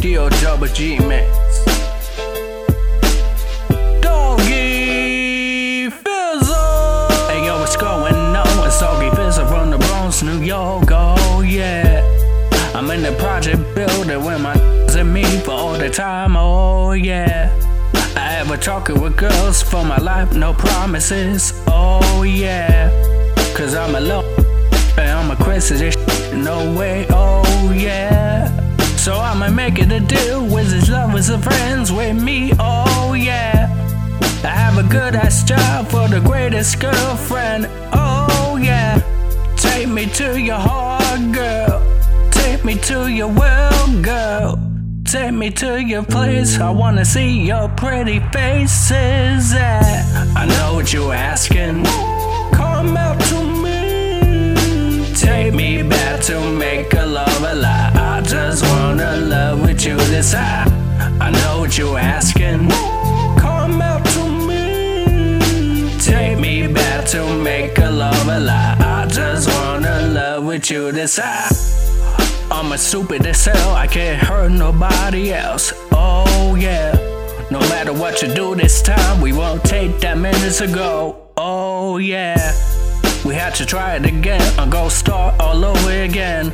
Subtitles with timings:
[0.00, 0.30] D.O.
[0.40, 1.28] Double G Mix.
[4.00, 7.08] Doggy Fizzle.
[7.28, 8.66] Hey yo, what's going on?
[8.66, 10.88] It's Doggy Fizzle from the Bronx, New York.
[10.92, 12.00] Oh yeah.
[12.74, 14.54] I'm in the project building with my
[14.96, 16.38] and me for all the time.
[16.38, 17.52] Oh yeah.
[18.16, 21.52] I ever talking with girls for my life, no promises.
[21.66, 22.88] Oh yeah.
[23.54, 24.24] Cause I'm alone.
[24.96, 25.98] And I'm a shit,
[26.44, 27.06] no way.
[27.10, 28.48] Oh yeah.
[28.96, 32.52] So I'ma make it a deal with his lovers and friends with me.
[32.58, 33.68] Oh yeah.
[34.44, 37.68] I have a good ass job for the greatest girlfriend.
[37.92, 39.00] Oh yeah.
[39.56, 41.82] Take me to your heart, girl.
[42.30, 44.58] Take me to your world, girl.
[45.04, 46.58] Take me to your place.
[46.58, 49.52] I wanna see your pretty faces.
[49.52, 50.09] Yeah.
[59.84, 60.64] You this I.
[61.20, 62.68] I know what you're asking.
[63.38, 65.98] Come out to me.
[65.98, 68.76] Take me back to make a love a lie.
[68.78, 71.48] I just wanna love with you this I.
[72.50, 75.72] I'm a stupid as hell, I can't hurt nobody else.
[75.92, 76.92] Oh yeah.
[77.50, 81.28] No matter what you do this time, we won't take that minutes ago.
[81.36, 82.52] Oh yeah.
[83.24, 86.52] We had to try it again, and go start all over again.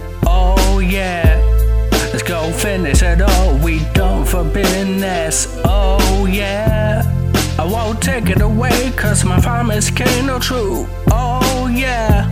[5.27, 5.60] Business.
[5.64, 7.02] Oh yeah.
[7.58, 10.86] I won't take it away, cause my promise came no true.
[11.10, 12.28] Oh yeah.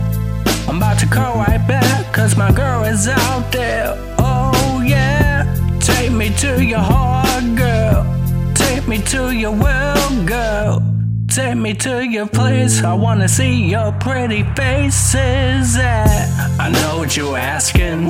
[0.67, 3.95] I'm about to call right back, cause my girl is out there.
[4.19, 5.43] Oh yeah.
[5.79, 8.05] Take me to your heart, girl.
[8.53, 10.81] Take me to your world, girl.
[11.27, 12.83] Take me to your place.
[12.83, 15.75] I wanna see your pretty faces.
[15.77, 16.47] Yeah.
[16.59, 18.09] I know what you're asking.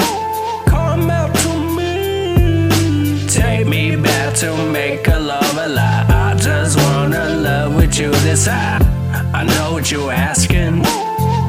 [0.68, 1.36] Come out
[4.36, 6.06] to make a love a lie.
[6.10, 8.80] I just wanna love with you this I.
[9.34, 10.84] I know what you're asking.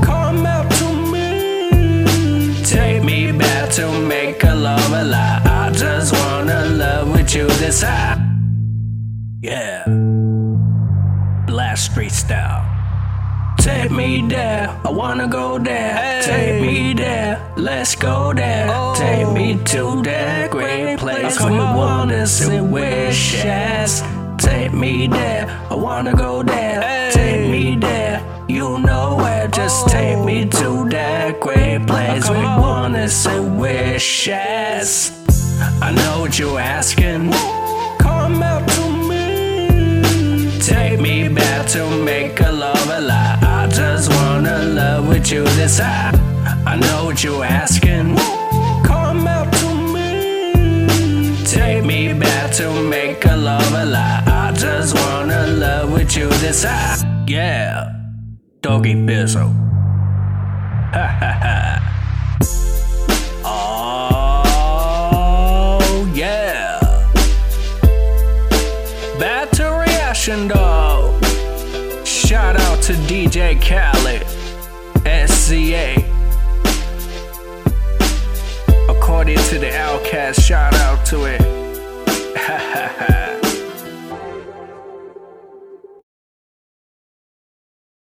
[0.04, 2.62] Come out to me.
[2.62, 5.42] Take me back to make a love a lie.
[5.44, 8.22] I just wanna love with you this I.
[9.42, 9.82] Yeah.
[11.48, 12.62] Last street style.
[13.58, 16.22] Take me there, I wanna go there.
[16.22, 17.25] Take me there,
[17.56, 18.66] let's go there.
[18.94, 24.02] Take me to that great place with wonders and wishes.
[24.38, 27.10] Take me there, I wanna go there.
[27.12, 29.48] Take me there, you know where.
[29.48, 35.12] Just take me to that great place with wonders and wishes.
[35.80, 37.32] I know what you're asking.
[37.98, 40.60] Come out to me.
[40.60, 43.38] Take me back to make a love a lie.
[43.42, 46.25] I just wanna love with you this I.
[46.66, 48.16] I know what you're asking.
[48.84, 51.44] Come out to me.
[51.44, 54.24] Take me back to make a love a lie.
[54.26, 56.96] I just wanna love with you this I.
[57.28, 57.92] Yeah.
[58.62, 59.52] Doggy Bizzle.
[60.92, 61.82] Ha ha ha.
[65.88, 66.80] Oh yeah.
[69.20, 71.24] Back to reaction dog.
[72.04, 74.26] Shout out to DJ Khaled,
[75.30, 76.05] SCA.
[79.26, 81.45] According to the Outcast, shout out to it.